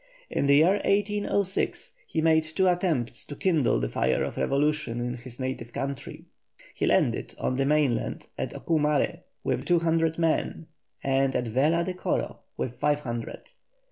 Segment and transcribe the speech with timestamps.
[0.31, 5.13] In the year 1806 he made two attempts to kindle the fire of revolution in
[5.17, 6.25] his native country.
[6.73, 10.65] He landed on the mainland at Ocumare with two hundred men,
[11.03, 13.41] and at Vela de Coro with five hundred.